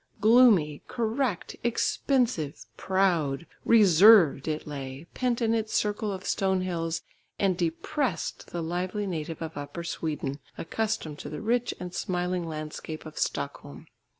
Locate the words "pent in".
5.13-5.53